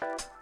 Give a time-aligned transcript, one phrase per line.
[0.00, 0.37] you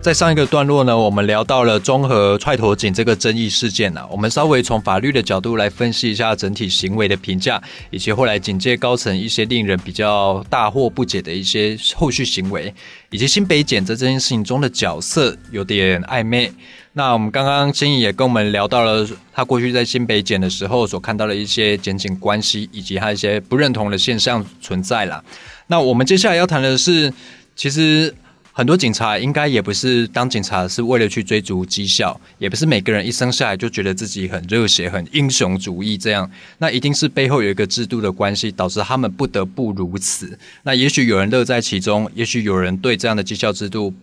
[0.00, 12.72] 在上一个段落呢，我们聊到了综合踹头井这个争议事件呢，我们稍微从法律的角度来分析一下整体行为的评价，以及后来警界高层一些令人比较大惑不解的一些后续行为，
[13.10, 16.50] 以及新北检在这件事情中的角色有点暧昧。
[16.92, 25.22] 那我们刚刚心怡也跟我们聊到了他过去在新北检的时候所看到的一些检警关系，以及他一些不认同的现象存在了。
[25.66, 27.12] 那我们接下来要谈的是，
[27.56, 28.14] 其实。
[28.58, 36.28] 很多警察应该也不是当警察是为了去追逐绩效，也不是每个人一生下来就觉得自己很热血、很英雄主义这样。
[36.58, 40.36] 那一定是背后有一个制度的关系，导致他们不得不如此。
[40.64, 43.94] 那也许有人乐在其中，也许有人对这样的绩效制度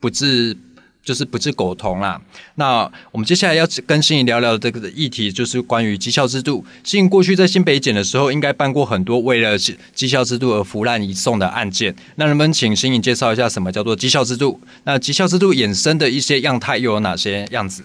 [0.00, 0.56] 不自。
[1.04, 2.20] 就是不置苟同啦。
[2.56, 6.64] 那我们接下来要跟新颖聊聊这个议题，就是关于绩效制度。
[6.84, 11.94] 新颖过去在新北检的时候，应该办过很多为了绩效制度而腐烂移送的案件。
[12.16, 14.60] 那能不能请新颖介绍一下什么叫做绩效制度？
[14.84, 17.82] 那绩效制度衍生的一些样态又有哪些样子？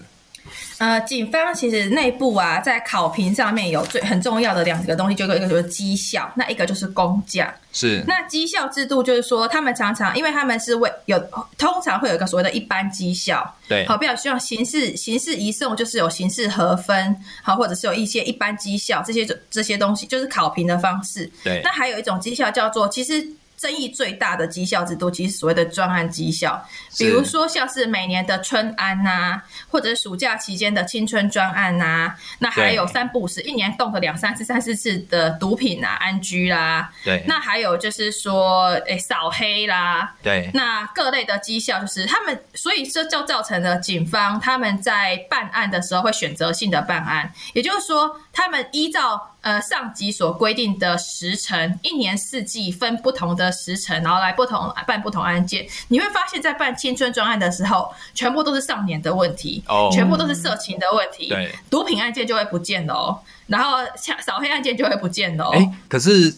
[0.78, 7.52] 呃，警方其实内部啊，在考评上面有最很重要的两个东西，就一个就是绩效，那一个就是工价。
[7.72, 8.04] 是。
[8.06, 11.18] 那绩效制度就是说，他们常常因为他们是为有
[11.58, 21.28] 通常会有一个所谓的一般绩效，对，好，比较希望刑事刑事移送就是有刑事核分，好，或者是有一些一般绩效这些这些东西，就是考评的方式。
[21.42, 21.60] 对。
[21.64, 23.28] 那还有一种绩效叫做其实。
[23.58, 26.64] 争议最大的绩效制度，其实所谓的专案绩效，
[26.96, 49.34] 比如说像是每年的春安呐，或者是暑假期间的青春专案呐，那还有三不五时一年动个两三次、三四次的毒品啊、安居啦，对，那还有就是说，诶，扫黑啦，对，那各类的绩效就是他们，所以这就造成了警方他们在办案的时候会选择性的办案，也就是说，他们依照。
[49.48, 55.66] 呃，上级所规定的时辰，一年四季分不同的时辰，然后来不同办不同案件。
[55.88, 63.78] 你会发现在办青春专案的时候，全部都是少年的问题，哦，全部都是色情的问题，对，毒品案件就会不见了哦，然后
[64.20, 65.48] 扫黑案件就会不见了。
[65.54, 66.34] 哎，可是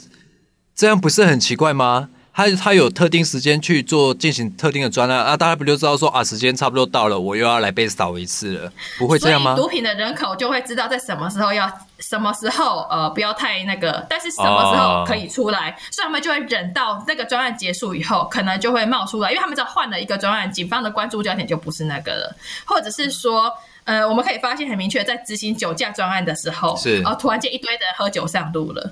[0.77, 2.11] 这样不是很奇怪吗？
[2.41, 9.55] 他他有特定时间去做进行特定的专案啊，大家不就知道说啊，时间差不多到了，我又要来被扫一次了，不会这样吗？
[9.55, 23.53] 毒品的人口就会知道在什么时候要，什么时候呃不要太那个，但是什么时候可以出来，所以他们就会忍到那个专案结束以后，可能就会冒出来，因为他们只要换了一个专案，警方的关注焦点就不是那个了，或者是说，
[23.85, 28.91] 呃，我们可以发现很明确，在执行酒驾专案的时候，是，然后突然间一堆人喝酒上路了，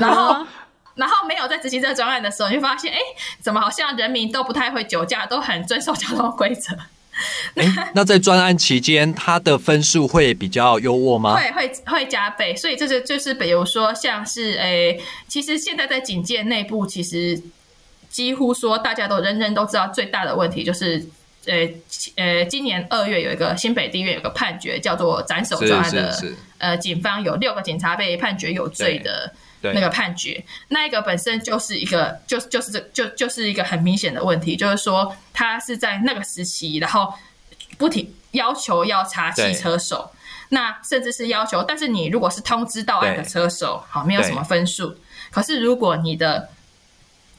[0.00, 0.46] 然后。
[0.98, 2.98] 然后没有在执行这个专案的时候，你就发现，哎，
[3.40, 6.76] 怎么好像人民都不太会酒驾，都很遵守交通规则。
[7.54, 11.34] 哎，那在专案期间，他的分数会比较优渥吗？
[11.38, 12.54] 会会会加倍。
[12.56, 17.40] 所以这是就是比如说，像是诶，其实现在在警界内部，其实
[18.08, 21.08] 几乎说大家都人人都知道，最大的问题就是，
[21.46, 21.54] 呃
[22.16, 26.18] 呃，今年二月有一个新北地院有个判决，叫做斩首专案的，
[26.58, 29.32] 呃，警方有六个警察被判决有罪的。
[29.62, 37.12] 那个判决，那一个本身就是一个，就就是这就就是一个很明显的问题，就是说他是在那个时期，然后
[37.76, 40.10] 不停要求要查汽车手，
[40.50, 44.96] 那甚至是要求，但是你如果是通知到案的车手，好，没有什么分数。
[45.30, 46.50] 可是如果你的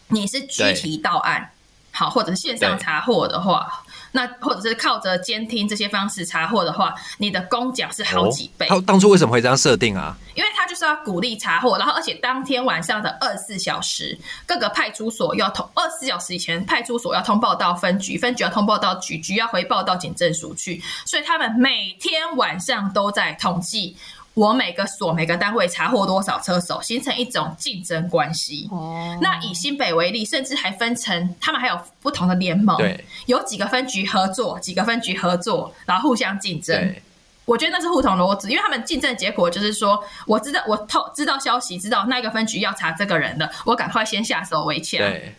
[0.09, 1.51] 你是具体到案，
[1.91, 3.83] 好，或者是线上查获的话。
[4.11, 8.67] 那或者是靠着监听这些方式查获的话，你的工奖是好几倍。
[8.67, 10.15] 他当初为什么会这样设定啊？
[10.35, 23.97] 因为他就是要鼓励查获，然后而且当天晚上的二十四小时，各个派出所要通二十四小时以前，派出所要通报到分局，分局要通报到局，局要回报到警政署去，所以他们每天晚上都在统计。
[24.39, 28.69] 我每个所每个单位查获多少车手，形成一种竞争关系。
[28.71, 36.95] 哦，那以新北为例，甚至还分成他们还有不同的联盟，对，有几个分局合作，几个分局合作，然后互相竞争。
[37.43, 44.99] 我觉得那是互通逻辑，因为他们竞争结果就是说，我知道我透知道消息，知道那个分局要查这个人的，我赶快先下手为强。
[44.99, 45.35] 对，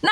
[0.00, 0.10] 那。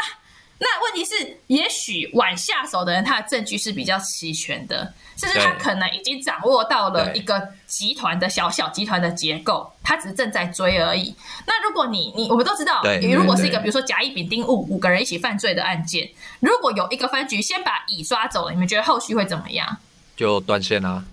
[0.59, 11.15] 那问题是，也许晚下手的人，他的证据是比较齐全的，甚至他可能已经掌握到了一个集团的小小集团的结构，他只是正在追而已。
[11.47, 16.09] 那如果你你我们都知道，你如果是一个比如说甲乙丙丁戊五个人一起犯罪的案件，
[16.41, 19.77] 如果有一个分局先把乙抓走了，你们觉得后续会怎么样？
[20.17, 21.05] 就断线啊。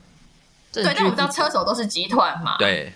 [0.72, 2.56] 对，但我们知道车手都是集团嘛。
[2.57, 2.94] 对，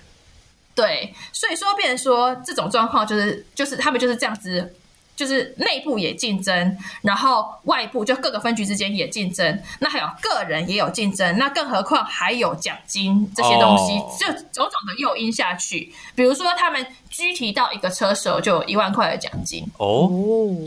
[0.73, 4.73] 对，所以说变成说这种状况就是就是他们就是这样子。
[5.17, 15.91] 就是内部也竞争，然后外部就各个分局之间也竞争，那还有个人也有竞争，那更何况还有奖金这些东西，就种种的诱因下去。
[16.13, 20.07] 比如说，他们拘提到一个车手就有一万块的奖金哦，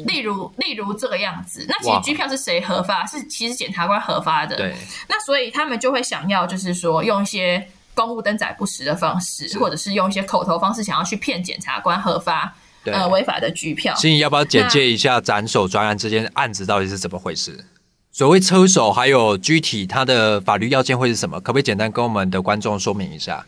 [0.05, 1.65] 例如例如这个样子。
[1.69, 3.07] 那其实拘票是谁核发？
[3.07, 4.57] 是其实检察官核发的。
[4.57, 4.75] 对。
[5.09, 12.53] 那所以他们就会想要，就是说用一些公务登载不实的方式，或者是用一些口头方式，想要去骗检察官核发。
[12.85, 13.95] 呃，违法的拘票。
[13.95, 17.65] 心怡要不要简介一下斩首专案这件案子到底是怎么回事？
[18.13, 21.41] 所谓车手还有具体他的法律要件会是什么？
[21.41, 23.47] 可不可以简单跟我们的观众说明一下？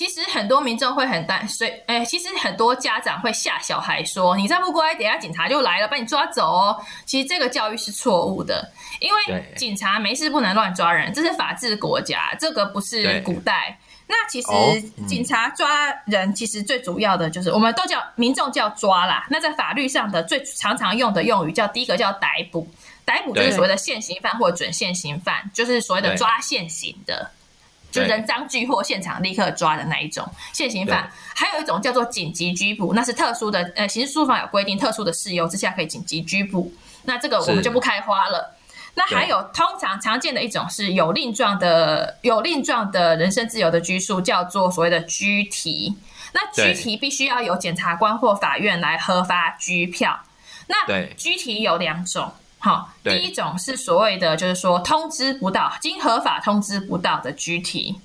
[0.00, 13.78] 其实很多民众会很担心，哎，其实很多家长会吓小孩说：“你再不乖，等下警察就来了，把你抓走哦。”其实这个教育是错误的，因为警察没事不能乱抓人，这是法治国家，这个不是古代。
[14.06, 14.48] 那其实
[15.06, 19.26] 警察抓人，其实最主要的就是我们都叫民众叫抓啦。
[19.28, 22.66] 那在法律上的最常常用的用语叫第一个叫逮捕，
[23.04, 27.30] 逮捕就是所谓的现行犯或准现行犯，就是所谓的抓现行的，
[27.90, 31.10] 就人赃俱获现场立刻抓的那一种现行犯。
[31.34, 36.72] 还有一种叫做紧急拘捕，那是特殊的，呃，刑事诉讼法有规定，特殊的事由之下可以紧急拘捕。
[37.04, 38.56] 那这个我们就不开花了。
[38.94, 45.96] 那还有通常常见的一种是有令状的有令状的人身自由的拘束，叫做所谓的拘提。
[46.32, 50.20] 那拘提必须要由检察官或法院来核发拘票。
[50.66, 57.98] 那拘提有两种，好，第一种是所谓的就是说通知不到，经合法通知不到的拘提。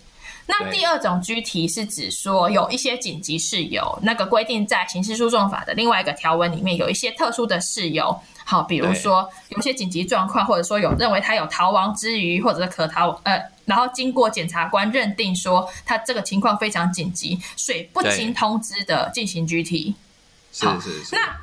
[0.48, 8.18] 那第二种拘提是指说有一些紧急事由，那个规定在刑事诉讼法的另外一个条文里面有一些特殊的事由。
[8.46, 19.96] 好，比如说有些紧急状况，或者说有认为他有逃亡之余，或者是可逃，呃，然后经过检察官认定说他这个情况非常紧急，所以不经通知的进行拘提。
[20.54, 21.16] 是是是。
[21.16, 21.36] 那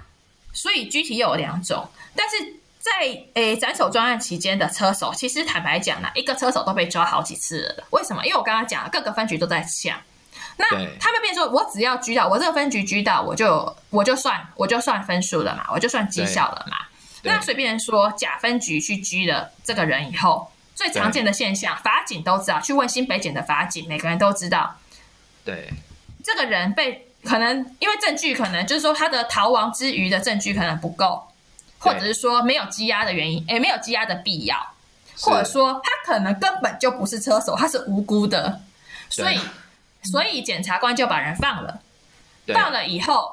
[0.52, 1.84] 所以拘提有两种，
[2.14, 2.36] 但是
[2.82, 2.90] 在
[3.34, 7.84] 诶斩首专案期间的车手，其实坦白讲呢，一个车手都被抓好几次了。
[7.90, 8.26] 为什么？
[8.26, 9.96] 因为我刚刚讲了，各个分局都在抢。
[10.56, 10.66] 那
[10.98, 16.76] 他们变说，我只要拘到我这个分局拘到，我就我就算我就算分数了嘛，我就算绩效了嘛。
[17.22, 22.60] 那随便说，甲分局去拘了这个人以后，最常见的现象，法警都知道。
[22.60, 24.76] 去问新北检的法警，每个人都知道。
[25.44, 25.72] 对，
[26.24, 31.31] 这个人被可能因为证据可能就是说他的逃亡之余的证据可能不够，
[31.82, 34.56] 或者是说没有羁押的原因，也没有羁押的必要，
[35.20, 38.60] 或者说他可能根本就不是车手，他是无辜的，
[39.10, 39.38] 所以
[40.04, 41.80] 所以检察官就把人放了。
[42.54, 43.32] 放了以后，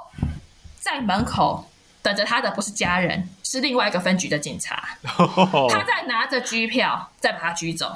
[0.79, 1.65] 在门口。
[2.01, 4.97] 等着他的不是家人，是另外一个分局的警察。
[5.03, 7.93] 他在拿着拘票，再把他拘走。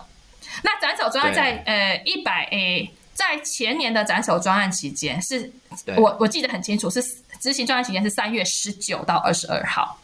[0.62, 5.50] 那斩首专案在呃一百 A，在前年的斩首专案期间，是
[5.96, 7.02] 我我记得很清楚，是
[7.40, 9.98] 执行专案期间是三月十九到二十二号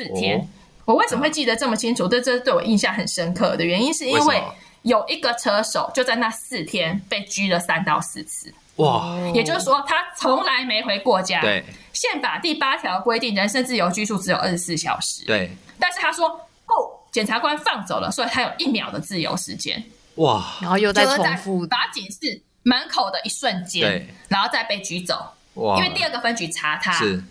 [0.00, 0.48] 四天。
[0.86, 2.08] 我为什么会记得这么清楚？
[2.08, 4.42] 这这对我印象很深刻的原因，是因为
[4.82, 8.52] 有一个车手就在那四天被拘了三到四次。
[8.76, 11.42] 哇，也就是说他从来没回过家。
[11.42, 11.62] 对。
[11.92, 15.24] 宪法第八条规定，人身自由拘束只有二十四小时。
[15.26, 16.72] 对，但是他说，哦，
[17.12, 19.84] 检察官放走了，所以他有一秒的自由时间。
[20.14, 25.34] 哇，然后又在重复法警室门口的一瞬间，然后再被拘走。
[25.54, 27.22] 哇，因为第二个分局查他，是，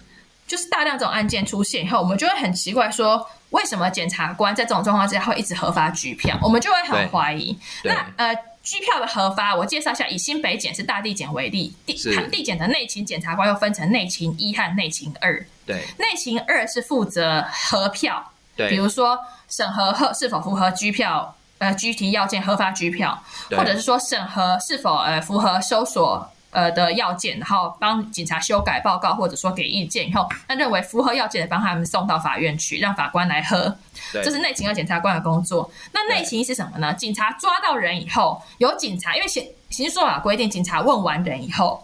[0.50, 6.38] 就是大量这种案件出现以后，我们就会很奇怪，说为什么检察官在这种状况之下会一直核发拘票？
[6.42, 7.57] 我们就会很怀疑。
[7.86, 8.36] 那呃。
[8.62, 11.94] 拘票的核发，我介绍一下，以新北检是大地检为例，地
[12.30, 15.44] 地检的内勤检察官又分成内勤一和内勤二。
[15.66, 26.30] 对，内勤二是负责核票，对，比如说审核核是否符合拘票，呃，拘提要件核发拘票，或者是说审核是否呃符合搜索。
[26.52, 33.76] 呃的要件，然后帮警察修改报告，或者说给意见以后，他认为符合要件的，帮他们送到法院去，让法官来喝。
[34.12, 35.70] 这是内勤和检察官的工作。
[35.92, 36.94] 那内勤是什么呢？
[36.94, 41.84] 警察抓到人以后，有警察，因为刑刑事诉法规定，警察问完人以后，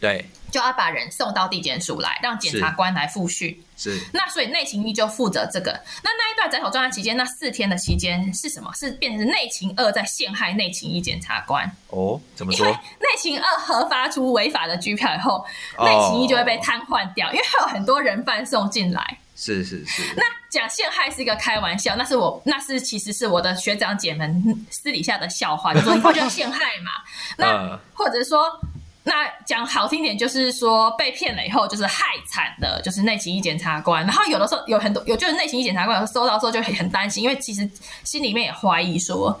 [0.00, 0.24] 对。
[0.50, 3.62] 就要把人送到地检署来，让检察官来复讯。
[3.76, 5.70] 是，那所以内勤一就负责这个。
[6.02, 8.72] 那那一段斩首状态期间，那四天的期间是什么？
[8.74, 11.70] 是变成内勤二在陷害内勤一检察官。
[11.88, 12.66] 哦，怎么说？
[12.66, 15.44] 内勤二核发出违法的拘票以后，
[15.78, 19.18] 内勤一就会被瘫痪掉，因为还有很多人犯送进来。
[19.34, 20.02] 是是是。
[20.16, 26.90] 那讲陷害是一个开玩笑，那是我那是其实是我的学长姐们私底下的笑话，就说你不就陷害嘛？
[27.36, 28.58] 那或者说。
[29.06, 34.04] 那讲好听点，就是说被骗了以后，就是害惨的，就是内勤一检察官。
[34.04, 37.70] 然后有的时候有很多有，就是内勤一检察官有时候收到时候就很很担心，因为其实
[38.02, 39.40] 心里面也怀疑说，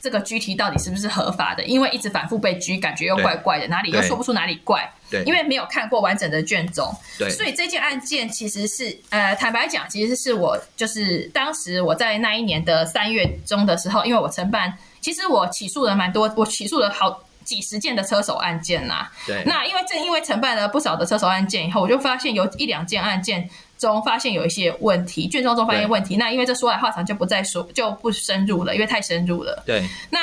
[0.00, 4.90] 这个拘提到底是不是合法的，因为一直反复被拘，感觉又怪怪的，哪里又说不出哪里怪。
[5.10, 6.90] 对，因为没有看过完整的卷宗。
[7.18, 19.06] 对，所以这件案件其实是，呃，坦白讲，其实是我就是当时我在那一年的三月中的时候，因为我承办，其实我起诉了蛮多，我起诉了好几十件的车手案件呐。
[19.26, 23.48] 对，那因为正因为承办了不少的车手案件以后，我就发现有一两件案件。
[23.78, 29.60] 中发现有一些问题，卷宗中发现问题，那因为这说来话长，就不再说，就不深入了，因为太深入了。
[29.66, 30.20] 对，那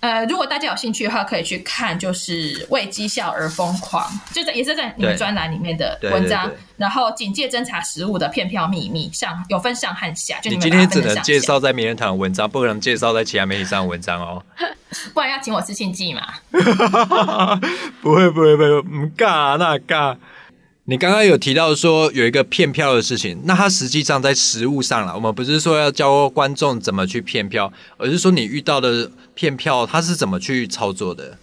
[0.00, 6.50] 呃，如果大家有兴趣的话，可以去看，就是为绩效而疯狂，就在也是在你们专栏里面的文章。
[6.76, 14.44] 然后警戒侦查实务的骗票秘密上有分上和下，就你今天只能介绍在名人堂文章，不能介绍在其他媒体上的文章哦，
[15.12, 16.22] 不然要请我吃庆记嘛？
[18.00, 20.16] 不会不会不会，唔尬那尬。
[20.86, 31.38] 你刚刚有提到说有一个骗票的事情，那它实际上在实物上了，我们不是说要教观众怎么去骗票，而是说你遇到的骗票，它是怎么去操作的？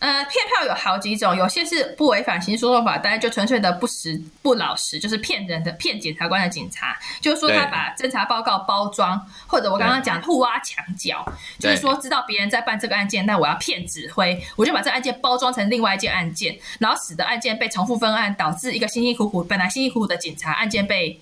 [0.00, 11.24] 呃，骗票有好几种，有些是不违反刑事诉讼法，但是就纯粹的不实不老实，就是骗人的，骗检察官的警察，就是说他把侦查报告包装，或者我刚刚讲互挖墙角，
[11.58, 21.20] 就是说知道别人在办这个案件，那我要骗指挥，我就把这案件包装成另外一件案件，然后使得案件被重复分案，导致一个辛辛苦苦本来辛辛苦苦的警察案件被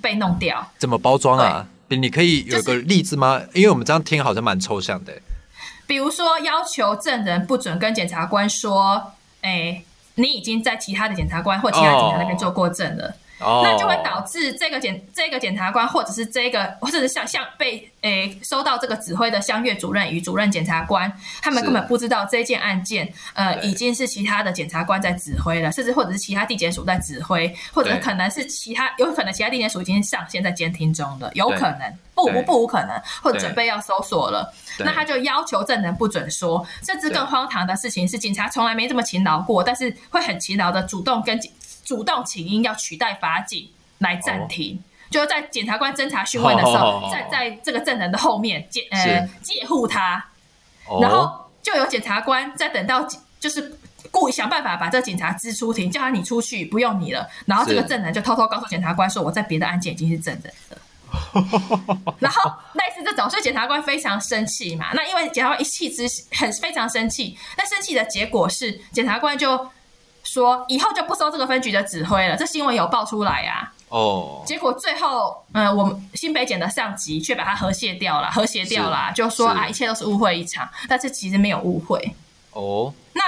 [0.00, 0.72] 被弄掉。
[0.78, 1.66] 怎么包装啊？
[1.90, 3.40] 你可以有个例子吗？
[3.54, 5.12] 因为我们这样听好像蛮抽象的。
[5.88, 9.82] 比如说，要求证人不准跟检察官说：“哎，
[10.16, 41.50] 你已经在其他的检察官或其他警察那边做过证了。”那就会导致这个检这个检察官，或者是这个，或者是像像被诶收到这个指挥的相月主任与主任检察官，他们根本不知道这件案件，呃，已经是其他的检察官在指挥了，甚至或者是其他地检署在指挥，或者可能是其他，有可能其他地检署已经上线在监听中了，有可能不不不无可能，或者准备要搜索了，那他就要求证人不准说，甚至更荒唐的事情是，警察从来没这么勤劳过，但是会很勤劳的主动跟警。
[41.88, 43.66] 主动请缨要取代法警
[43.96, 44.78] 来暂停，
[45.10, 50.22] 就是在检察官侦查讯问的时候，在在这个证人的后面借呃借护他，
[51.00, 53.08] 然后就有检察官在等到
[53.40, 53.78] 就是
[54.10, 64.90] 故意想办法把这个警察支出庭，叫他你出去不用你了，然后这个证人就偷偷告诉检察官说我在别的案件已经是证人了， 然后类似这种，所以检察官非常生气嘛。
[64.92, 69.70] 那因为检察官一气之很非常生气，那生气的结果是检察官就。
[70.28, 73.72] 说以后就不收这个分局的指挥了，这新闻有爆出来呀。
[73.88, 80.68] 哦，结果最后，嗯，我们新北检的上级却把它和谐掉了，和谐掉了，就说啊，一切都是误会一场。
[80.86, 82.14] 但是其实没有误会。
[82.52, 83.22] 哦，那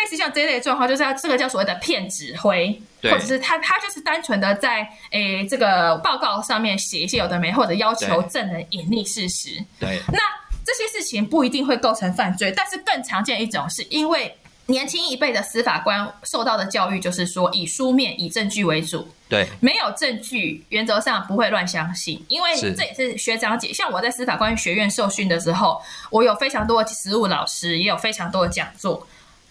[0.00, 9.64] 类似像这类状况，就是要这个叫所谓的骗指挥，或者是他他就是单纯的在诶这个报告上面写一些有的没，或者要求证人隐匿事实。
[9.80, 10.20] 对，那
[10.64, 14.38] 这些事情不一定会构成犯罪，但是更常见一种是因为。
[14.66, 19.06] 年轻一辈的司法官受到的教育就是说，以书面、以证据为主。
[19.28, 22.24] 对，没有证据，原则上不会乱相信。
[22.28, 25.80] 因为这也是学长姐，像我在司法官学院受训的时候，
[26.10, 29.06] 我有非常多的实务老师，也有非常多的讲座，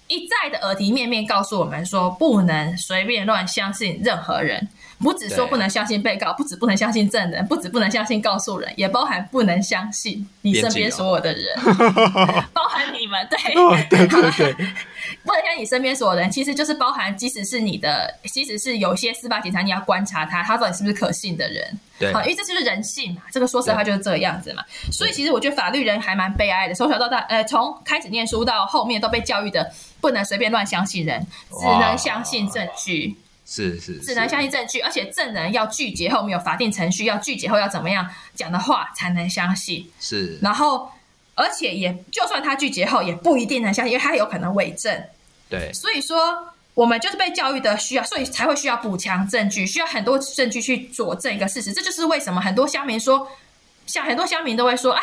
[0.08, 4.68] 一再的耳提面面告诉我们说，不能随便乱相信任何人。
[5.00, 11.54] 不只说不能相信被告，不止不能相信证人，不止不能相信告诉人，也包含不能相信你身边所有的人，
[12.54, 13.38] 包含你们，对，
[13.90, 14.68] 对对对，
[15.54, 33.16] 不能相信你身边所有人，其实就是包含，即使是你的，即使是有些司法警察，你要观察他，他到底是不是可信的人，对，好，因为这就是人性嘛，这个说实话就是这个样子嘛，所以其实我觉得法律人还蛮悲哀的，从小到大，呃，从开始念书到后面都被教育的不能随便乱相信人，只能相信证据。
[33.46, 39.86] 是是，只能相信证据，而且证人要拒绝后面有法定程序，要拒绝后要怎么样讲的话才能相信。
[40.00, 40.90] 是，然后
[41.36, 45.04] 而且也就算他拒绝后，也不一定能相信，因为他有可能伪证。
[45.60, 51.72] 对，所以说我们就是被教育的需要，所以才会需要补强证据，需要很多证据去佐证一个事实。
[51.72, 53.28] 这就是为什么很多乡民说，
[53.86, 55.02] 像很多乡民都会说啊。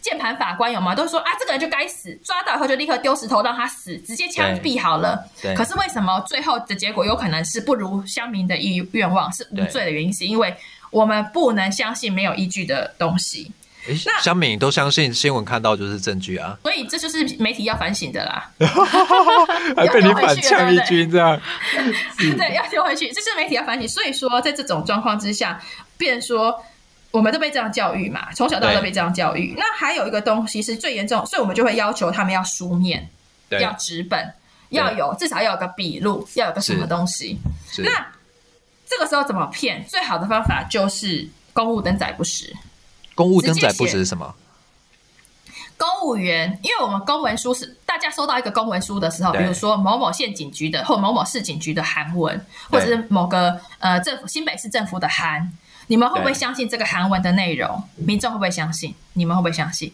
[0.00, 0.96] 键盘法官有吗？
[0.96, 5.24] 都说啊，这个人就该死，抓到以后就立刻丢石头让他死，直接枪毙好了。
[5.54, 10.52] 可是为什么最后的结果有可能是不如乡民的意愿望，是无罪的原因，是因为
[10.90, 13.52] 我们不能相信没有依据的东西。
[14.06, 18.50] 那香敏都相信新闻看到就是证据啊，所以这就是媒体要反省的啦。
[19.76, 21.40] 还被你反呛一军这样，
[22.16, 23.88] 对，要丢回去，这是媒体要反省。
[23.88, 25.60] 所以说，在这种状况之下，
[25.96, 26.62] 变说。
[27.12, 29.54] 我们都被这样教育嘛，从小到大被这样教育。
[29.58, 33.06] 那还有一个东西是最严重，所以我们就会要求他们要书面，
[33.50, 34.32] 要纸本，
[34.70, 37.38] 要有至少要有个笔录，要有个什么东西。
[37.84, 38.06] 那
[38.86, 39.84] 这个时候怎么骗？
[39.86, 42.50] 最好的方法就是公务登载不实。
[43.14, 44.34] 公务登载不只是什么？
[45.76, 55.52] 公务员，因为我们公文书是大家收到一个公文书的时候，比如说某某县警局的或某某市警局的函文，或者是某个呃政府新北市政府的函，
[55.88, 57.82] 你们会不会相信这个函文的内容？
[57.96, 58.94] 民众会不会相信？
[59.14, 59.92] 你们会不会相信？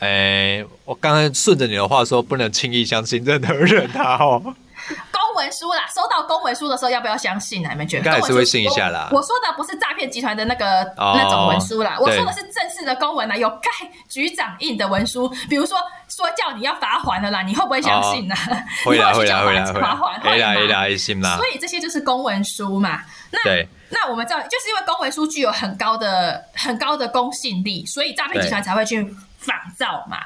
[0.00, 4.16] 哎，我刚才顺着你的话说，不能轻易相信任何人啊！
[4.16, 4.54] 哦，公
[5.40, 7.70] 文书啦，收到公文书的时候要不要相信啊？
[7.72, 8.04] 你们觉得？
[8.04, 9.08] 应该还是会信一下啦。
[9.10, 13.70] 我我说的不是诈骗集团的那个、哦那种文书啦，我对说的是正式的公文啦，有盖
[14.08, 15.78] 局长印的文书，比如说
[16.08, 18.34] 说叫你要罚款的啦，你会不会相信呢、
[18.84, 23.02] 会啦会啦会啦会啦，会啦会啦，信啦所，以这些就是公文书嘛。
[23.30, 23.68] 那对。
[23.92, 29.02] 那我们知道，就是因为公文书具有很高的很高的公信力，所以诈骗集团才会去
[29.38, 30.18] 仿造嘛。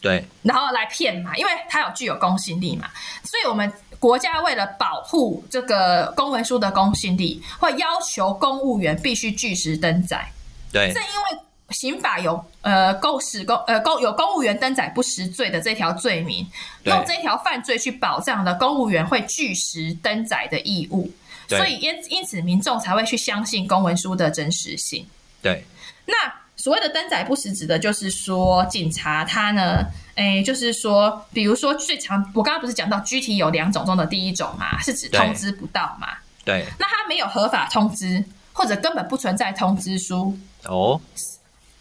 [0.00, 0.26] 对。
[0.42, 2.88] 然后来骗嘛，因为它有具有公信力嘛，
[3.22, 3.70] 所以我们
[4.00, 10.26] 国家为了保护这个公文书的公信力，会要求公务员必须据实登载。
[10.72, 16.44] 对正因为刑法有呃公使公呃公有公务员登载不实罪的这条罪名，
[16.84, 21.08] 用这条犯罪去保障了公务员会据实登载的义务，
[21.46, 25.06] 所以因因此民众才会去相信公文书的真实性。
[25.42, 25.64] 对
[26.06, 26.14] 那
[26.60, 29.82] 所谓的登载不实，指的就是说，警察他呢，
[30.16, 36.08] 诶，就是说，比如说最常，我刚刚不是讲到具体有两种中的第一种嘛，是指通知不到嘛？
[36.44, 36.66] 对。
[36.78, 41.00] 那他没有合法通知，或者根本不存在通知书，哦，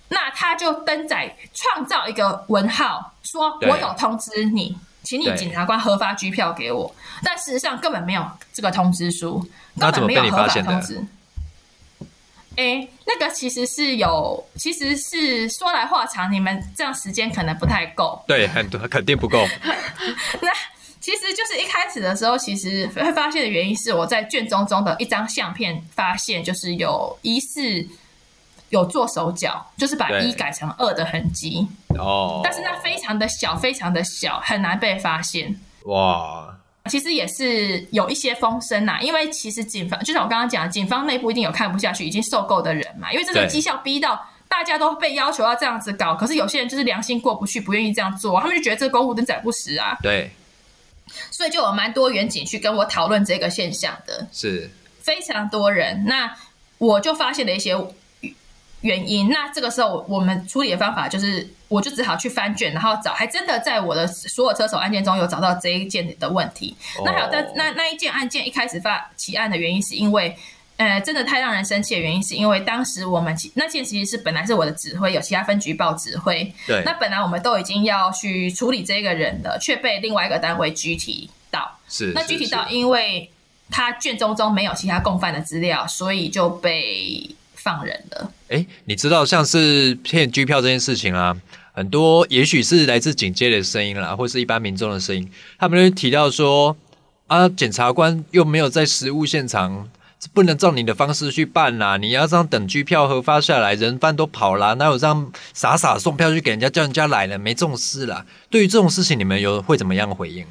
[0.08, 9.46] 那他就登载创造一个文号，说我有通知你，请你对检察官核发拘票给我，但事实上根本没有这个通知书，
[9.78, 11.06] 根本没有合法通知。
[12.60, 18.22] 哎，那个其实是有，其实是说来话长，你们这样时间可能不太够。
[18.28, 19.46] 对，很多肯定不够，
[20.42, 20.52] 那
[21.00, 27.88] 其实就是一开始的时候，其实会发现的原因是我在卷宗中的一张相片发现，就是有疑似
[28.72, 31.66] 有做手脚，就是把一改成二的痕迹。
[31.98, 35.58] 哦，但是那非常的小，非常的小，很难被发现。
[35.86, 36.59] 哇，
[36.90, 43.48] 其实也是有一些风声呐、因为其实警方，就像我刚刚讲，警方内部一定有看不下去、已经受够的人嘛，因为这个对。
[43.48, 50.32] 绩效逼到大家都被要求要这样子搞，可是有些人就是良心过不去，不愿意这样做，他们就觉得这个公务登载不实啊，对，
[51.30, 54.28] 所以就有蛮多远景去跟我讨论这个现象的。
[54.32, 54.70] 是，
[55.02, 56.36] 非常多人，那
[56.80, 57.76] 我就发现了一些
[58.82, 59.30] 原因。
[59.30, 66.76] 那这个时候，我们处理的方法就是，我就只好去翻卷，然后找，还真的在我的所有车手案件中有找到这一件的问题。
[67.04, 70.36] 那还有在哦那那一件案件一开始发起案的原因，是因为。
[70.80, 81.70] 呃，真的太让人生气的原因，是因为当时我们其那件其实是本来是我的指挥，有其他分局报指挥，对那本来我们都已经要去处理这个人了，却被另外一个单位拘提到。
[81.90, 83.30] 是，那具体到，因为
[83.70, 87.30] 他卷宗中没有其他共犯的资料，所以就被
[87.62, 88.32] 放人了。
[88.48, 91.36] 哎，你知道像是骗机票这件事情啊，
[91.74, 96.76] 很多也许是来自警界的声音啦，或是一般民众的声音，他们就提到说
[97.28, 99.90] 啊，检察官又没有在实物现场。
[100.34, 101.96] 不能照你的方式去办啦！
[101.96, 107.38] 你要这样等机票核发下来，人犯都跑啦，哪有这样傻傻送票去给人家叫人家来了？
[107.38, 108.26] 没这种事啦。
[108.50, 110.46] 对于这种事情，你们有会怎么样回应？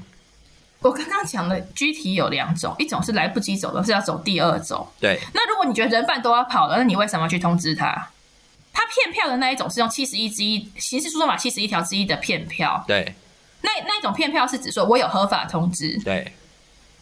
[0.81, 4.87] 我刚刚讲的具体有两种，一种是来不及走的，是要走第二种。
[5.01, 8.09] 对那如果你觉得人犯都要跑了，那你为什么要去通知他？
[8.73, 13.15] 他骗票的那一种是用七十一之一刑事诉讼法七十一条之一的骗票，对
[13.63, 15.99] 那那一种骗票是指说我有合法通知。
[16.05, 16.33] 对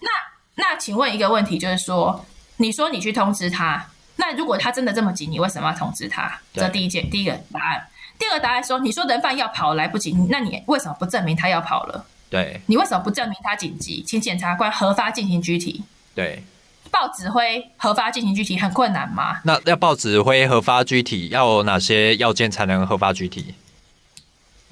[0.01, 0.09] 那
[0.55, 2.25] 那请问一个问题，就是说，
[2.57, 3.87] 你说你去通知他，
[4.17, 6.41] 那如果他真的这么急，你为什么要通知他？
[6.55, 7.87] 这第一件第一个答案。
[8.19, 12.07] 第二个答案说，你说人犯要跑来不及，那你为什么不证明他要跑了？
[12.29, 15.83] 对你为什么不证明他紧急，请检察官核发进行拘提？
[16.15, 16.43] 对。
[16.89, 19.41] 报指挥核发进行拘提很困难吗？
[19.45, 23.55] 那要报指挥核发具体要有哪些要件才能核发具体？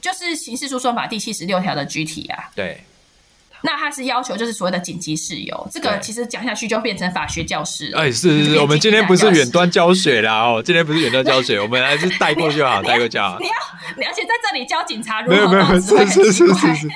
[0.00, 2.50] 就是刑事诉讼法第七十六条的拘提啊。
[2.54, 2.82] 对
[3.66, 7.98] 那他是要求就是所谓的紧急事由，这个其实讲下去就变成法学教室了。
[7.98, 13.46] 哎，是是是，我们今天不是远端教学啦哦，今天不是远端教学，我们还是带过就好，带过就好你。
[13.46, 13.52] 要，
[13.96, 16.88] 你而且在这里教警察如没有没有，是是是是是。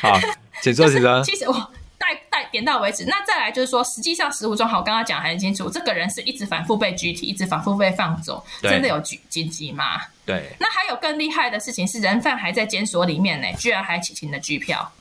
[0.00, 0.16] 好，
[0.62, 1.24] 请说，请说。
[1.24, 1.54] 其实我
[1.98, 3.04] 带带点到为止。
[3.06, 10.00] 那再来就是说，实际上实务中，好，我刚刚讲得很清楚，这个人是一直反复被拘提，一直反复被放走，真的有紧紧急吗？
[10.24, 14.92] 对，那还有更厉害的事情是，人犯还在监所里面呢，居然还请请了拘票，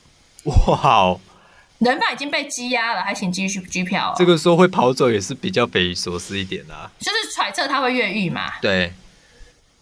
[0.45, 1.19] 哇哦，
[1.79, 6.89] 人犯已经被羁押了，还请继续拘票、哦，这个时候会跑走也是比较匪夷所思一点啦。
[6.99, 8.53] 就是揣测他会越狱嘛。
[8.61, 8.93] 对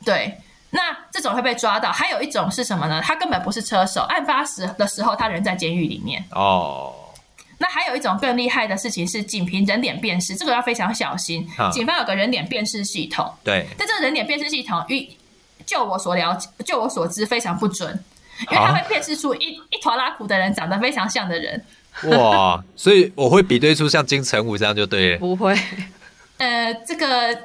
[0.06, 0.38] 对，
[0.72, 1.92] 那这种会被抓到。
[1.92, 3.02] 还有一种是什么呢？
[3.02, 6.24] 他根本不是车手，案发时的时候他人在监狱里面。
[6.32, 6.94] 哦，
[7.58, 11.72] 那还有一种更厉害的事情是，仅凭人脸辨识，这个要非常小心啊。
[11.72, 15.10] 警方有个人脸辨识系统，对但这个人脸辨识系统遇
[15.66, 18.04] 就我所了解，就我所知非常不准，
[18.52, 21.64] 因为他会辨识出一一坨拉苦的人长得非常像的人。
[22.04, 25.18] 哇，所以我会比对出像金城武这样就对了。
[25.18, 25.58] 不会，
[26.38, 27.36] 呃，这个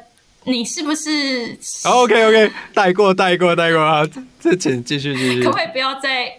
[0.44, 4.02] 你是不是 OK OK，带过带过带过啊，
[4.38, 5.56] 这请继续继续可不。
[5.56, 6.30] 可以不要在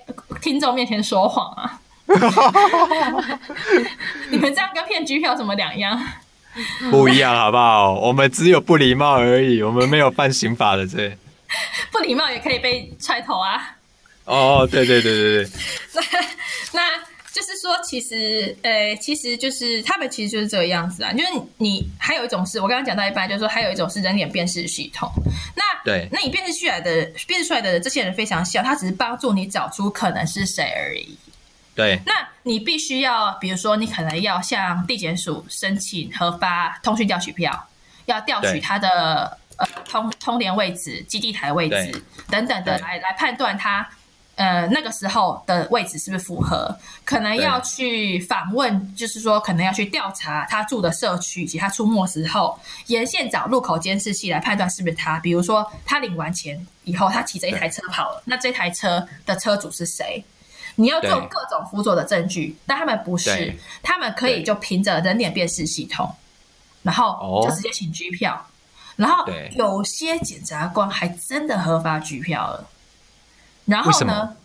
[0.42, 1.80] 听众面前说谎啊？
[4.30, 6.00] 你们这样跟骗局票有什么两样？
[6.92, 7.94] 不一样好不好？
[7.94, 11.18] 我们只有不礼貌而已，我们没有犯刑法的罪。
[11.92, 13.78] 不礼貌也可以被踹头啊！
[14.26, 15.52] 哦，对对对对对，
[16.74, 16.98] 那那
[17.32, 21.12] 就是说，其实，呃，其实就是他们其实就是这个样子啊。
[21.12, 21.26] 就是
[21.58, 25.12] 你还有一种是我刚刚讲到一半，就是说还有一种是人脸辨识系统。
[25.56, 31.18] 那对那你辨识出来的辨识出来的这些人非常小，他只是帮助你找出可能是谁而已。
[31.76, 37.68] 对那你必须要，比如说，你可能要向地检署申请核发通讯调取票，
[38.06, 43.90] 要调取他的呃通通联位置、基地台位置等等的，对来来判断他
[44.36, 46.76] 呃那个时候的位置是不是符合。
[47.06, 55.20] 可能要去访问，就是说可能要去调查他住的社区以及他出没时候，沿线找路口监视器来判断是不是他。
[55.20, 60.24] 比如说他领完钱以后，他骑着一台车跑了，那这台车的车主是谁？
[60.76, 66.12] 你要做各种辅佐的证据，但他们不是，他们可以就凭着人脸辨识系统，
[66.82, 68.44] 然后哦就直接请拘票，
[68.96, 72.68] 然后有些检察官还真的合法拘票了，
[73.66, 74.36] 然后呢为什么，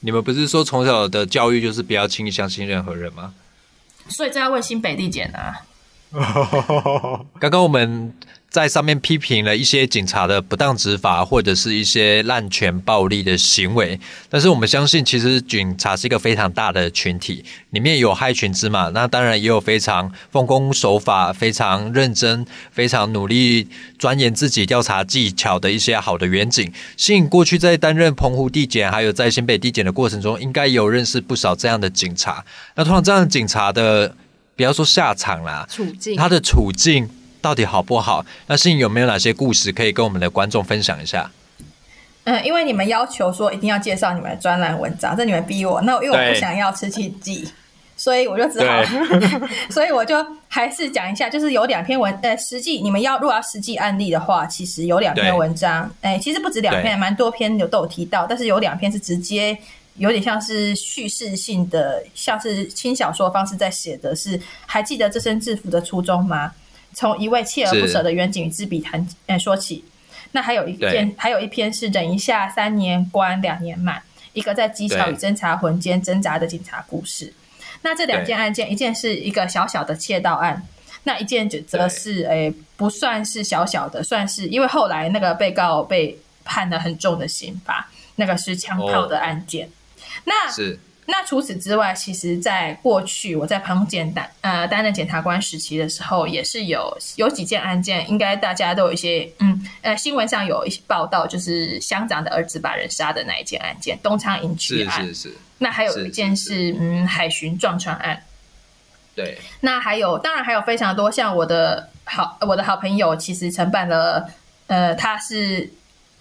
[0.00, 3.34] 你们不是说从小的教育就是不要轻易相信任何人吗？
[4.08, 5.64] 所以这要问新北地检啊。
[7.40, 8.14] 刚刚我们
[8.54, 13.98] 在上面批评了一些警察的不当执法，或者是一些滥权暴力的行为，
[14.30, 23.66] 但是我们相信，其实警察是一个非常大的群体，里面有害群之马，那当然也有非常奉公守法、非常认真、非常努力
[23.98, 26.72] 钻研自己调查技巧的一些好的远警。
[26.96, 32.44] 信过去在担任澎湖地检，还有在新北地检的过程中，应该也有认识不少这样的警察。
[32.76, 34.14] 那通常这样的警察的，
[34.54, 37.08] 不要说下场啦，处境他的处境
[37.44, 38.24] 到底好不好？
[38.46, 41.30] 那信有没有哪些故事可以跟我们的观众分享一下？
[42.24, 47.46] 嗯，因为你们要求说一定要介绍你们的专栏文章，这你们逼我，那因为我不想要吃气剂，
[47.98, 48.82] 所以我就只好，
[49.68, 50.16] 所以我就
[50.48, 59.54] 还是讲一下，就是有两篇文，呃，实际你们要如果要实际案例的话，其实有两篇文章，哎，其实不止两篇，蛮多篇有都有提到，但是有两篇是直接
[59.96, 66.50] 有点像是叙事性的，像是轻小说方式在写的是，还记得这身制服的初衷吗？
[66.94, 69.84] 从一位锲而不舍的远景与之笔谈，呃，说起。
[70.32, 74.02] 那还有一篇，还有一篇是忍一下三年关两年满，
[74.32, 77.32] 一个在技巧与侦查魂间挣扎的警察故事。
[77.82, 80.66] 那这两件案件，一件是一个小小的窃盗案，
[81.04, 89.68] 那一件则是诶、不算是小小的，算是因为后来那个被告被判了很重的刑罚，那个是枪炮的案件。
[90.24, 105.04] 那是那除此之外，其实在过去我在彭检担呃担任检察官时期的时候，也是有有几件案件，应该大家都有一些嗯呃新闻上有一些报道，就是乡长的儿子把人杀的那一件案件，东昌营区案。
[105.04, 108.22] 是是，那还有是一件是嗯海巡撞船案。
[109.14, 114.28] 对那还有，当然还有非常多，像我的好我的好朋友，其实承办了，
[114.66, 115.70] 呃，他是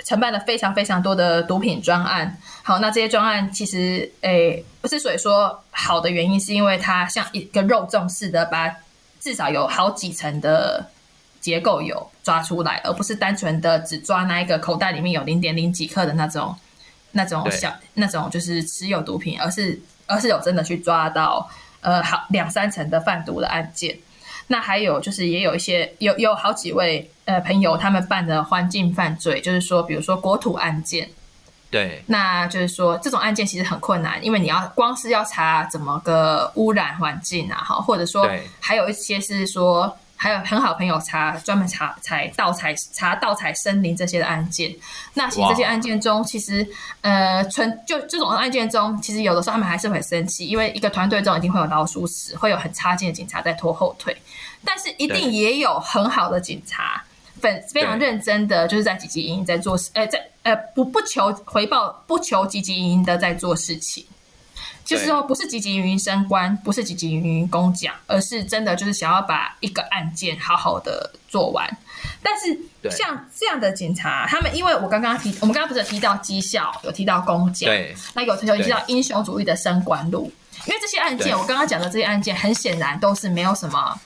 [0.04, 2.38] 承办了非常非常多的毒品专案。
[2.62, 8.70] 好，那这些专案其实，诶，之所以说好的原因，是因为它像一个肉粽似的，把
[9.20, 10.90] 至少有好几层的
[11.40, 16.56] 结构有抓出来，而不是单纯的只抓那一个口袋里面有零点零几克的那种
[17.12, 21.50] 那种小那种就是持有毒品，而是而是有真的去抓到
[21.82, 23.98] 呃好两三层的贩毒的案件。
[24.48, 31.10] 那还有就是也有一些有有好几位呃朋友他们办的环境犯罪，就是说比如说国土案件，
[31.72, 39.98] 对那就是说这种案件其实很困难，因为你要光是要查怎么个污染环境啊，哈，或者说对还有一些是说。
[40.24, 44.74] 还有很好朋友查专门查采盗采查盗采森林这些的案件，
[45.14, 46.66] 那其实这些案件中，其实
[47.02, 54.16] 呃纯就这种案件中，其实有的时候他们还是很生气，因为一个团队中一定会有老鼠屎，会有很差劲的警察在拖后腿，
[54.64, 57.04] 但是一定也有很好的警察，
[57.42, 64.06] 本非常认真的就是在积极营营在做事，呃，在呃不不求回报，不求积极营营的在做事情。
[64.94, 71.68] 就是说，不是积极营营升官，不是积极营营公奖，而是真的就是想要把一个案件好好的做完。
[72.22, 72.58] 但是
[72.96, 80.32] 像这样的警察，他们因为我刚刚提，我们刚刚不是有提到绩效，有提到公奖，对那有有提到英雄主义的升官路，
[80.66, 84.00] 因为这些案件，我刚刚讲的这些案件，很显然都是没有什么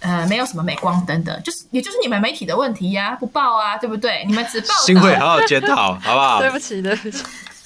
[0.00, 4.24] 呃没有什么镁光灯的，就是也就是你们媒体的问题呀，不报啊，对不对？
[4.26, 6.40] 你们只报新会好好检讨，好不好？
[6.42, 7.22] 对不起，对不起。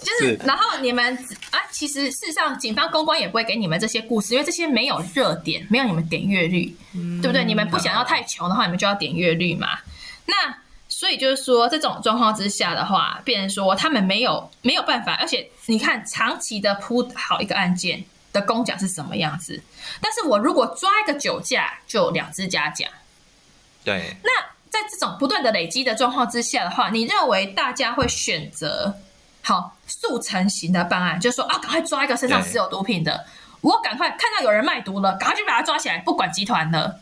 [0.07, 1.17] 就是，然后你们
[1.51, 6.77] 啊，其实事实上，警方公关也不会给你们这些故事，因为这些没有热点，没有你们点阅率，
[7.21, 7.45] 对不对？
[7.45, 9.81] 你们不想要太穷的话，你们就要点阅率嘛。
[10.27, 10.57] 那
[10.89, 19.61] 所以就是说，这种状况之下的话，变成说他们没有没有办法，而且你看长期的铺好一个案件的公奖是什么样子，
[20.01, 22.89] 但是我如果抓一个酒驾，就两只嘉奖。
[23.85, 24.31] 对，那
[24.71, 28.95] 在这种不断的累积的状况之下的话，你认为大家会选择
[29.47, 33.25] 好速成型的办案，就是说啊，赶快抓一个身上持有毒品的，
[33.61, 36.99] 我赶快看到有人卖毒了，赶快去把他抓起来，不管集团了。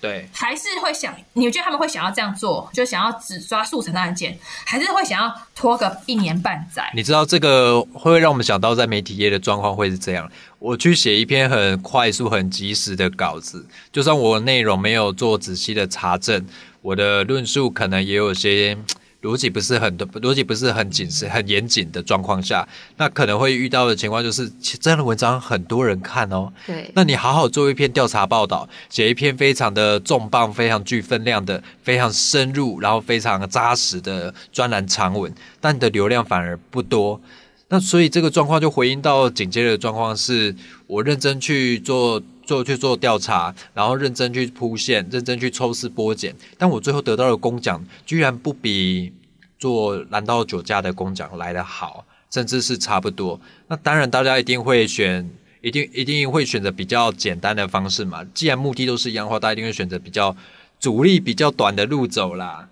[0.00, 6.88] 对，还是会想，你觉得他们会想要这样做，就想要只抓速成的案件，还是会想要拖个一年半载？
[6.94, 10.30] 你知道这个会让我们想到在媒体业的状况会是这样。
[10.60, 16.46] 我去写一篇很快速、很及时的稿子，就算我内容没有做仔细的查证，
[16.80, 18.78] 我的论述可能也有些。
[19.22, 26.52] 逻辑不是很多，逻辑不是很紧实、很严谨的状况下，那可能会遇到的情况就是，这样的文章很多人看哦。
[26.66, 37.20] 对，那你好好做一篇调查报道，写一篇非常的重磅、非常具分量的、非常深入，然后非常扎实的专栏长文，但你的流量反而不多。
[37.68, 40.54] 那所以这个状况就回应到紧接着的状况是，
[40.86, 42.20] 我认真去做。
[42.44, 49.12] 做去做调查，然后认真去铺线，认真去抽丝剥茧，但我最后得到的工奖居然不比
[49.58, 53.40] 做蓝道酒驾的工奖来得好，甚至是差不多。
[53.68, 58.24] 那当然，大家一定会选，一定一定会选择比较简单的方式嘛。
[58.34, 60.36] 既然目的都是一样的话，大家一定会选择比较
[60.80, 62.68] 阻力比较短的路走啦。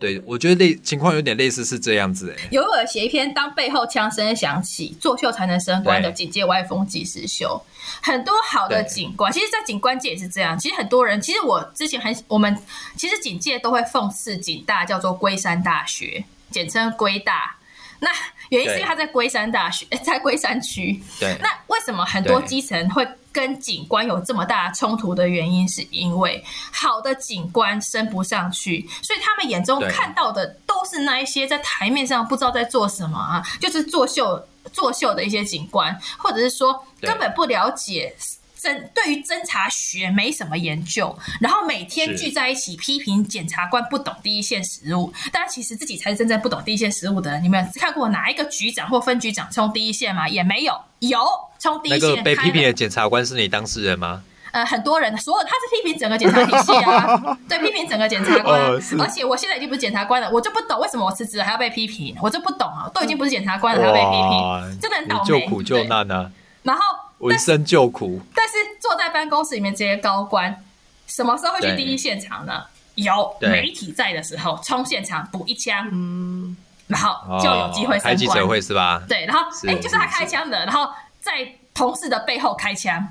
[0.00, 2.48] 对，我觉得类情况有点类似是这样子诶。
[2.50, 7.62] 有尔写一篇，当背后枪声响起，作秀才能升官的警戒歪风及时秀。
[8.02, 10.58] 很多好的警官，其实，在警官界也是这样。
[10.58, 12.56] 其实很多人，其实我之前很，我们
[12.96, 17.54] 其实警界都会讽刺警大叫做龟山大学，简称龟大。
[17.98, 18.08] 那
[18.48, 20.98] 原因是因为他在龟山大学，在龟山区。
[21.20, 21.36] 对。
[21.42, 38.14] 那为什么很多基层会跟警官有这么大冲突的原因，是因为好的警官升不上去，所以他们眼中看到的都是那一些在台面上不知道在做什么啊，就是作秀作秀的一些警官，或者是说根本不了解。
[38.60, 47.42] 侦对于侦查学没什么研究，然后每天聚在一起批评检察官不懂第一线实务，但其实自己才是真正不懂第一线实务的人。
[47.42, 50.28] 你们看过哪一个局长或分局长冲第一线吗？
[50.28, 50.78] 也没有。
[50.98, 51.18] 有
[51.60, 52.10] 冲第一线。
[52.10, 54.22] 那个被批评的检察官是你当事人吗？
[54.50, 58.60] 呃，很多人，所有他是批评整个检察体系啊， 对，批评整个检察官。
[58.98, 65.24] 而且我现在已经不是检察官了，我就不懂为什么我辞职还要被批评，我就不懂啊，都已经不是检察官了还要被批评，真的很倒霉。
[65.24, 66.32] 救苦救难啊。
[66.64, 66.82] 然后。
[67.20, 70.64] 闻声救苦，但是坐在办公室里面这些高官，
[71.06, 72.62] 什么时候会去第一现场呢？
[72.94, 78.00] 有媒体在的时候，冲现场补一枪，嗯，然后就有机会升官。
[78.00, 79.02] 开记者会是吧？
[79.06, 80.88] 对，然后哎，就是他开枪的，然后
[81.30, 83.06] 在同事的背后开枪，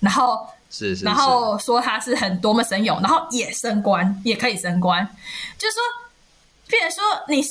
[0.00, 5.08] 然后是是，然后说他是很多么神勇，然后也升官，也可以升官，
[5.56, 5.82] 就是说，
[6.68, 7.42] 变成说你。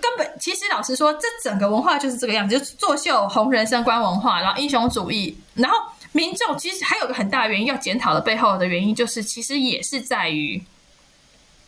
[0.00, 5.78] 根本其实老实说，这整个文化就是这个样子，就作秀红人升官文化，然后英雄主义，然后
[6.10, 10.60] 民众其实还有个很大的原因要检讨的背后的原因，就是其实也是在于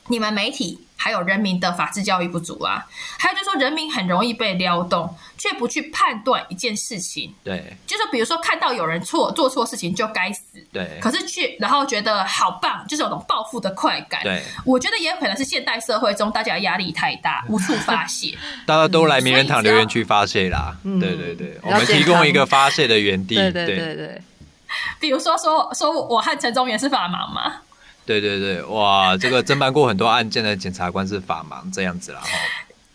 [0.09, 0.83] 你们媒体。
[0.99, 2.85] 还有人民的法治教育不足啊，
[3.19, 7.35] 还有就是说人民很容易被撩动，却不去判断一件事情。
[7.45, 10.43] 对，就是比如说看到有人错做错事情就该死。
[10.73, 14.23] 对，可是去然后觉得好棒，就是有种报复的快感。
[14.23, 18.37] 对，我觉得也有可能是现代社会中大家压力太大，无处发泄。
[18.67, 20.77] 大家都来名人堂留言区发泄啦。
[20.83, 23.35] 对对对，我们提供一个发泄的园地。
[23.35, 24.23] 对对对对。
[24.99, 27.61] 比如说说说我和陈忠元是法盲吗？
[28.05, 32.21] 对对对，哇，这个侦办过很多案件的检察官是法盲这样子啦。
[32.21, 32.31] 哈。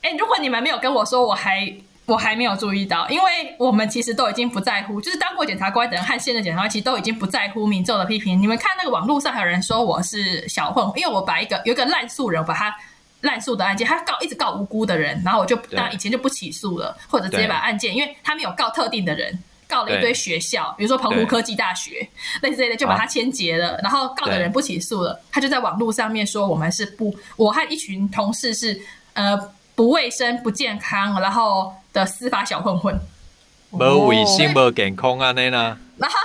[0.01, 1.73] 哎，如果你们没有跟我说，我还
[2.05, 8.41] 我还没有注意到，因为我们其实都已经不在乎，就是当过检察官的人和现任检察官其实都已经不在乎民众的批评。
[8.41, 12.75] 你们看那个网络上还有人说我是小混，因为我把一个有一个滥诉人，把他
[13.21, 19.37] 滥诉的案件，他告一直告无辜的人，然后我就当以前就不起诉了，或者直接把案件，因为他没有告特定的人。
[19.67, 22.05] 告了一堆学校，比如说澎湖科技大学，
[22.41, 23.79] 类似类的，就把他签结了。
[23.81, 28.77] 然后告的人不起诉了，他就在网络上面说我们是不，我和一群同事是
[29.13, 29.39] 呃
[29.73, 32.99] 不卫生、不健康，然后的司法小混混，
[33.71, 35.77] 无卫生、无健康啊那呢？
[35.97, 36.17] 然后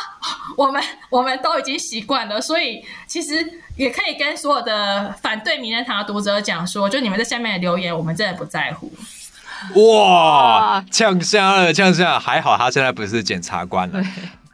[0.56, 8.90] 我们我们都已经习惯了，所以其实也可以跟所有的反对名人堂的读者讲说，就你们在下面的留言，我们真的不在乎。
[9.74, 12.18] 哇，呛瞎了，呛瞎！
[12.18, 14.02] 还好他现在不是检察官了。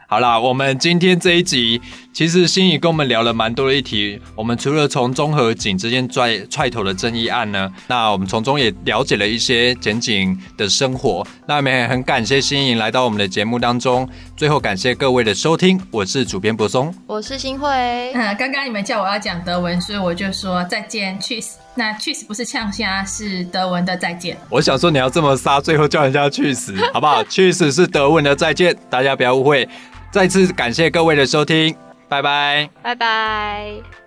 [0.07, 1.81] 好啦，我们今天这一集
[2.13, 4.21] 其实心怡跟我们聊了蛮多的议题。
[4.35, 11.27] 我们除了从综合警之间拽踹头的争议案呢，那我们从中也了解了一些检警的生活。
[11.47, 14.07] 那我们也很感谢心怡来到我们的节目当中。
[14.37, 17.67] 最后感谢各位的收听，我是主编柏松，我是新慧。
[18.13, 21.53] 嗯，刚刚你们叫我要讲德文，所以我就说再见，cheese。
[21.75, 24.37] 那 cheese 不是呛虾，是德文的再见。
[24.51, 29.67] 我想说你要这么杀，最后叫人家去死，好不好？cheese 是德文的再见，大家不要误会。
[30.11, 31.75] 再次感谢各位的收听。
[32.13, 34.02] 拜拜，拜拜。